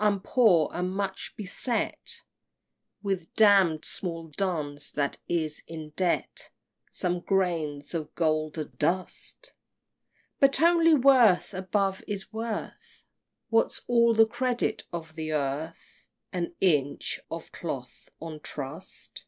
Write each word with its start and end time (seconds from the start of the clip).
I'm 0.00 0.18
poor, 0.18 0.70
and 0.74 0.90
much 0.92 1.34
beset 1.36 2.22
With 3.04 3.32
damn'd 3.36 3.84
small 3.84 4.26
duns 4.26 4.90
that 4.90 5.18
is 5.28 5.62
in 5.68 5.90
debt 5.90 6.50
Some 6.90 7.20
grains 7.20 7.94
of 7.94 8.12
golden 8.16 8.72
dust! 8.76 9.54
But 10.40 10.60
only 10.60 10.94
worth, 10.94 11.54
above, 11.54 12.02
is 12.08 12.32
worth. 12.32 13.04
What's 13.50 13.82
all 13.86 14.14
the 14.14 14.26
credit 14.26 14.82
of 14.92 15.14
the 15.14 15.32
earth? 15.32 16.08
An 16.32 16.56
inch 16.60 17.20
of 17.30 17.52
cloth 17.52 18.08
on 18.18 18.40
trust? 18.40 19.26